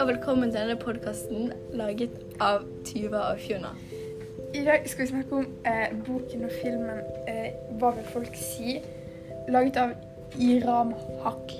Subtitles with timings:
[0.00, 3.74] og velkommen til denne podkasten laget av Tuva og Fiona.
[4.56, 8.80] I dag skal vi snakke om eh, boken og filmen eh, 'Hva vil folk si?',
[9.48, 9.92] laget av
[10.40, 10.94] Iram
[11.24, 11.52] Haq.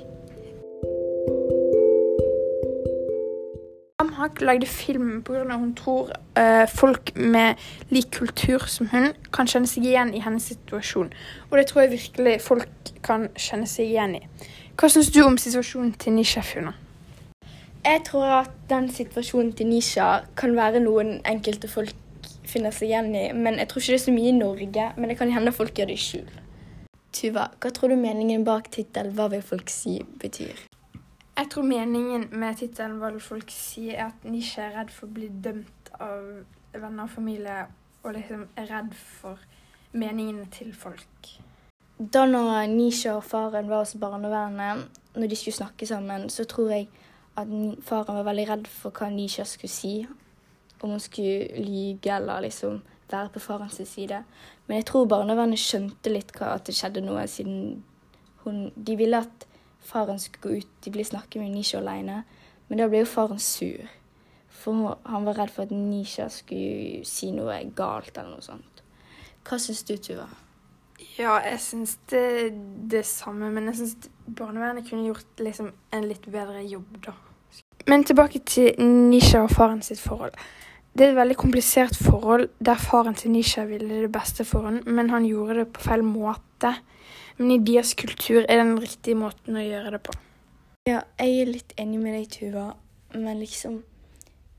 [4.01, 5.41] Iram Haq lagde filmen pga.
[5.41, 7.55] at hun tror eh, folk med
[7.91, 11.13] lik kultur som hun kan kjenne seg igjen i hennes situasjon.
[11.51, 12.69] Og det tror jeg virkelig folk
[13.03, 14.29] kan kjenne seg igjen i.
[14.81, 16.73] Hva syns du om situasjonen til Nisha Fiona?
[17.85, 21.97] Jeg tror at den situasjonen til Nisha kan være noen enkelte folk
[22.51, 24.87] finner seg igjen i, men jeg tror ikke det er så mye i Norge.
[24.97, 26.29] Men det kan hende folk gjør det i skjul.
[27.17, 30.61] Tuva, hva tror du meningen bak tittelen 'Hva vil folk si?' betyr?
[31.39, 35.07] Jeg tror meningen med tittelen 'Hva vil folk si?' er at Nisha er redd for
[35.07, 36.45] å bli dømt av
[36.75, 37.67] venner og familie,
[38.03, 39.39] og liksom er redd for
[39.93, 41.41] meningene til folk.
[42.13, 46.71] Da når Nisha og faren var hos barnevernet, når de skulle snakke sammen, så tror
[46.71, 46.89] jeg
[47.39, 47.53] at
[47.87, 49.95] faren var veldig redd for hva Nisha skulle si.
[50.81, 54.23] Om hun skulle lyge eller liksom være på farens side.
[54.67, 57.83] Men jeg tror barnevernet skjønte litt hva, at det skjedde noe, siden
[58.45, 59.47] hun, de ville at
[59.85, 60.77] faren skulle gå ut.
[60.85, 62.23] De ville snakke med Nisha alene.
[62.69, 63.89] Men da ble jo faren sur.
[64.61, 68.85] For han var redd for at Nisha skulle si noe galt eller noe sånt.
[69.47, 70.29] Hva syns du, Tuva?
[71.21, 72.47] Ja, jeg syns det er
[72.91, 77.13] det samme, men jeg syns barnevernet kunne gjort liksom en litt bedre jobb, da.
[77.91, 80.33] Men tilbake til Nisha og faren sitt forhold.
[80.97, 84.81] Det er et veldig komplisert forhold der faren til Nisha ville det beste for henne,
[84.87, 86.73] men han gjorde det på feil måte.
[87.37, 90.17] Men i deres kultur er det den riktige måten å gjøre det på.
[90.89, 92.67] Ja, jeg er litt enig med deg, Tuva,
[93.15, 93.83] men liksom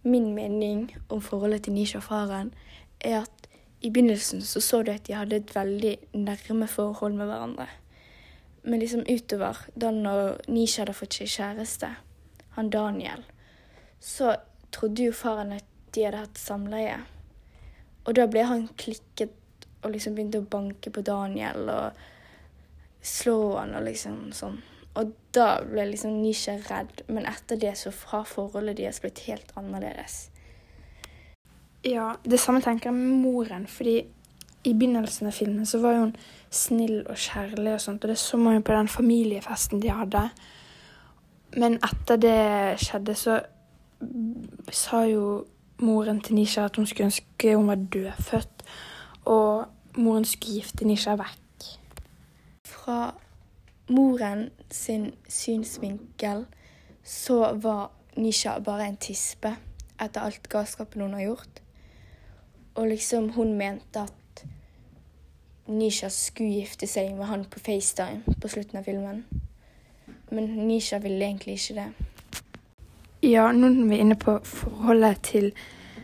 [0.03, 2.47] Min mening om forholdet til Nisha og faren
[3.05, 3.40] er at
[3.81, 7.67] i begynnelsen så så du at de hadde et veldig nærme forhold med hverandre.
[8.63, 11.89] Men liksom utover, da når Nisha hadde fått seg kjæreste,
[12.57, 13.23] han Daniel,
[13.99, 14.35] så
[14.71, 15.65] trodde jo faren at
[15.95, 16.99] de hadde hatt samleie.
[18.05, 19.33] Og da ble han klikket
[19.81, 22.03] og liksom begynte å banke på Daniel og
[23.01, 24.59] slå han og liksom sånn.
[24.99, 29.53] Og da ble liksom Nisha redd, men etter det så har forholdet deres blitt helt
[29.57, 30.27] annerledes.
[31.85, 34.03] Ja, det samme tenker jeg med moren, fordi
[34.63, 36.11] i begynnelsen av filmen så var hun
[36.53, 40.27] snill og kjærlig og sånt, og det så man jo på den familiefesten de hadde.
[41.57, 42.41] Men etter det
[42.83, 43.39] skjedde, så
[44.71, 45.45] sa jo
[45.81, 48.63] moren til Nisha at hun skulle ønske hun var dødfødt,
[49.25, 49.65] og
[49.97, 51.65] moren skulle gifte Nisha vekk.
[52.67, 52.99] Fra
[53.89, 56.45] moren sin synsvinkel
[57.03, 59.55] så var Nisha bare en tispe
[60.01, 61.61] etter alt galskapen hun har gjort.
[62.75, 64.45] Og liksom hun mente at
[65.71, 69.23] Nisha skulle gifte seg med han på FaceTime på slutten av filmen.
[70.31, 71.89] Men Nisha ville egentlig ikke det.
[73.21, 75.51] Ja, nå når vi er inne på forholdet til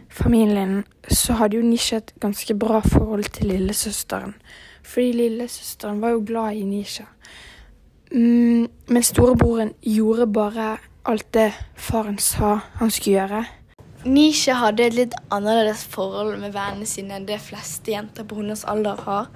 [0.09, 4.35] familien, så hadde jo Nisha et ganske bra forhold til lillesøsteren.
[4.83, 7.07] Fordi lillesøsteren var jo glad i Nisha.
[8.11, 13.45] Mm, men storebroren gjorde bare alt det faren sa han skulle gjøre.
[14.07, 18.63] Nisha hadde et litt annerledes forhold med vennene sine enn det fleste jenter på hennes
[18.69, 19.27] alder har.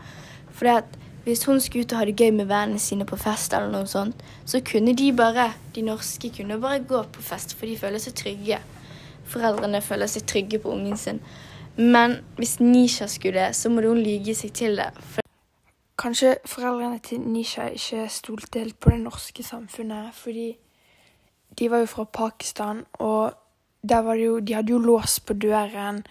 [0.55, 3.53] Fordi at hvis hun skulle ut og ha det gøy med vennene sine på fest,
[3.53, 7.69] eller noe sånt, så kunne de bare, de norske kunne bare gå på fest, for
[7.69, 8.61] de føler seg trygge.
[9.29, 11.19] Foreldrene føler seg trygge på ungen sin.
[11.77, 14.89] Men hvis Nisha skulle det, så måtte hun lyge seg til det.
[14.97, 15.21] For
[16.01, 20.55] Kanskje foreldrene til Nisha ikke stolte helt på det norske samfunnet, fordi
[21.59, 23.33] de var jo fra Pakistan, og
[23.83, 26.03] jo, de hadde jo lås på døren,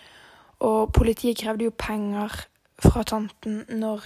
[0.61, 2.47] og politiet krevde jo penger
[2.79, 4.05] fra tanten når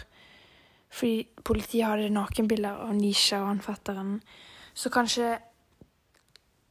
[0.94, 4.20] Fordi politiet hadde nakenbilder av Nisha og han fetteren.
[4.75, 5.32] Så kanskje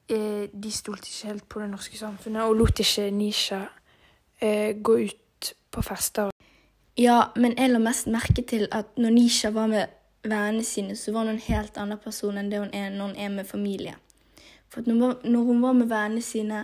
[0.07, 3.59] eh, de stolte ikke helt på det norske samfunnet og lot ikke Nisha
[4.39, 6.31] eh, gå ut på fester.
[6.97, 9.91] Ja, men jeg la mest merke til at når Nisha var med
[10.23, 13.15] vennene sine, så var hun en helt annen person enn det hun er når hun
[13.17, 13.95] er med familie.
[14.69, 16.63] For når hun var med vennene sine,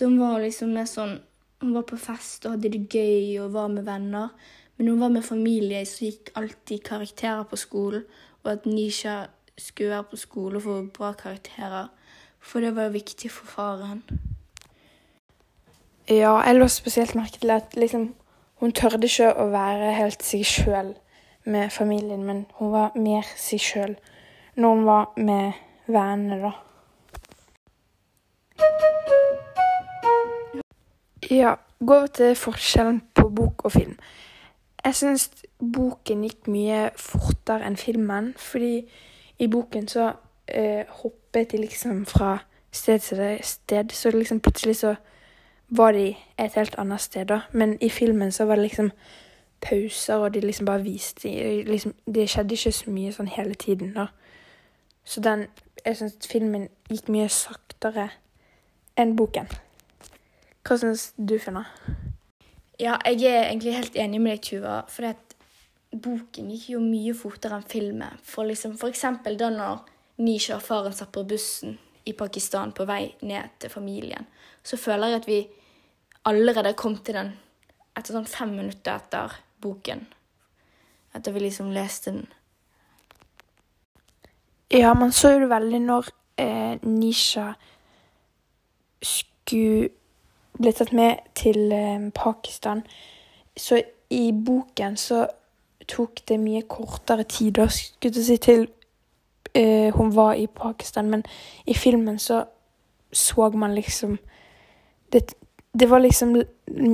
[0.00, 1.20] hun var liksom mer sånn
[1.60, 4.28] Hun var på fest og hadde det gøy og var med venner.
[4.76, 8.02] Men hun var med familie, så gikk alltid karakterer på skolen.
[8.44, 9.14] Og at Nisha
[9.56, 11.88] skulle være på skole og få bra karakterer.
[12.40, 14.02] For det var viktig for faren.
[16.08, 18.10] Ja, jeg la spesielt merke til at liksom
[18.60, 20.94] hun tørde ikke å være helt seg sjøl
[21.44, 23.96] med familien, men hun var mer seg sjøl
[24.56, 26.52] når hun var med vennene, da.
[31.30, 31.54] Ja,
[31.86, 33.98] gå over til forskjellen på bok og film.
[34.84, 38.84] Jeg syns boken gikk mye fortere enn filmen, fordi
[39.38, 40.12] i boken så
[40.48, 42.38] eh, hoppet de liksom fra
[42.70, 44.94] sted til sted, så liksom plutselig så
[45.68, 47.40] var de et helt annet sted, da.
[47.52, 48.90] Men i filmen så var det liksom
[49.60, 51.28] pauser, og de liksom bare viste
[51.64, 54.06] liksom, Det skjedde ikke så mye sånn hele tiden, da.
[55.04, 55.46] Så den
[55.84, 58.08] Jeg syns filmen gikk mye saktere
[58.98, 59.46] enn boken.
[60.66, 61.62] Hva syns du, Finna?
[62.80, 64.80] Ja, jeg er egentlig helt enig med deg, Tuva.
[64.90, 65.36] For at
[65.94, 68.18] boken gikk jo mye fortere enn filmen.
[68.26, 69.84] For, liksom, for eksempel da når
[70.26, 71.76] Nisha og faren satt på bussen
[72.06, 74.26] i Pakistan på vei ned til familien,
[74.66, 75.38] så føler jeg at vi
[76.26, 77.32] allerede kom til den
[77.96, 80.02] etter sånn fem minutter etter boken.
[81.16, 82.26] Etter vi liksom leste den.
[84.74, 86.10] Ja, man så jo det veldig når
[86.42, 87.52] eh, Nisha
[88.98, 89.94] skulle
[90.58, 92.82] bli tatt med til eh, Pakistan.
[93.56, 93.80] Så
[94.10, 95.26] i boken så
[95.88, 98.66] tok det mye kortere tid, da, skulle si, til
[99.54, 101.10] eh, hun var i Pakistan.
[101.10, 101.24] Men
[101.66, 102.44] i filmen så
[103.12, 104.18] så man liksom
[105.12, 105.34] Det,
[105.72, 106.42] det var liksom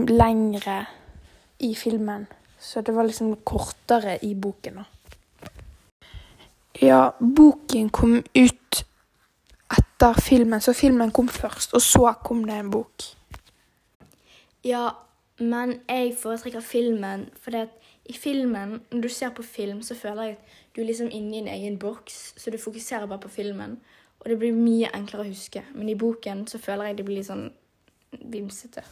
[0.09, 0.87] lengre
[1.59, 2.27] i filmen.
[2.59, 4.85] Så det var liksom kortere i boken, da.
[6.81, 8.85] Ja, boken kom ut
[9.71, 13.03] etter filmen, så filmen kom først, og så kom det en bok.
[14.65, 14.91] Ja,
[15.39, 17.57] men jeg foretrekker filmen, for
[18.05, 21.37] i filmen, når du ser på film, så føler jeg at du er liksom inne
[21.37, 23.81] i en egen boks, så du fokuserer bare på filmen.
[24.21, 25.65] Og det blir mye enklere å huske.
[25.75, 27.49] Men i boken så føler jeg det blir litt sånn
[28.31, 28.85] vimsete.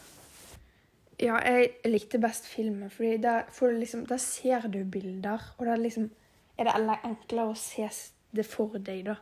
[1.21, 6.09] Ja, jeg likte best filmen, fordi da, liksom, da ser du bilder, og da liksom
[6.57, 7.87] er det enklere å se
[8.35, 9.15] det for deg, da.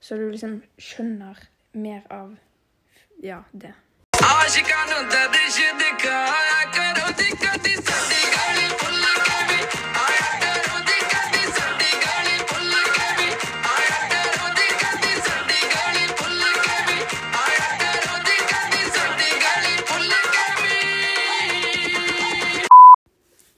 [0.00, 1.40] Så du liksom skjønner
[1.72, 2.34] mer av
[3.22, 3.72] ja, det.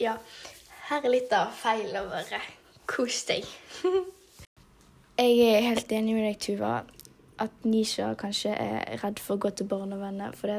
[0.00, 0.14] Ja,
[0.88, 2.40] her er litt av feil å være.
[2.88, 3.44] Kos deg.
[5.20, 6.72] Jeg er helt enig med deg, Tuva,
[7.42, 10.38] at Nisha kanskje er redd for å gå til barnevernet.
[10.38, 10.54] For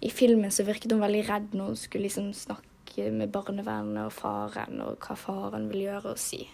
[0.00, 4.12] i filmen så virket hun veldig redd når hun skulle liksom snakke med barnevernet og
[4.12, 6.42] faren, og hva faren vil gjøre og si.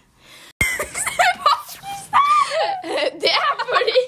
[3.23, 4.01] Det er fordi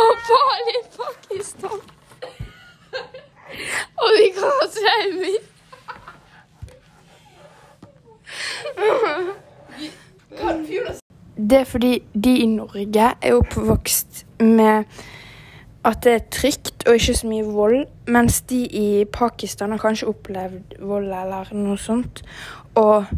[0.00, 1.80] Og farlig i Pakistan.
[4.00, 5.50] Og vi kan ha traumer.
[11.50, 14.84] Det er fordi de i Norge er oppvokst med
[15.84, 20.06] at det er trygt og ikke så mye vold, mens de i Pakistan har kanskje
[20.12, 22.22] opplevd vold eller noe sånt.
[22.78, 23.08] Og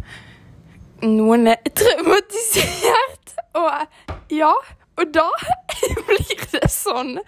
[1.02, 3.34] noen er traumatisert.
[3.58, 4.52] Og ja,
[4.96, 5.28] og da
[6.08, 7.18] blir det sånn.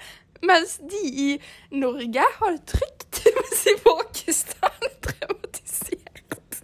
[0.44, 1.30] Mens de i
[1.74, 6.60] Norge har det trygt, mens i Pakistan er traumatisert.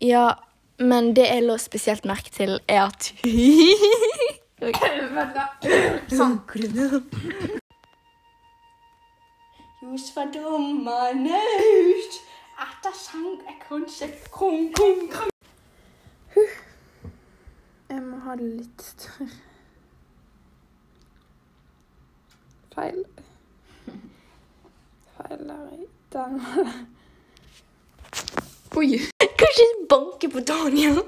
[0.00, 0.30] Ja,
[0.78, 3.14] men det jeg lå spesielt merke til, er at
[9.82, 12.14] Just var dommerne ut.
[12.64, 15.30] Etter sang er kanskje kong, kong, kong.
[17.88, 19.28] Jeg må ha det litt større.
[22.74, 23.04] Feil.
[25.16, 26.40] Feil der i den.
[28.76, 29.15] Oi.
[29.36, 31.02] Kanskje banke på Daniel?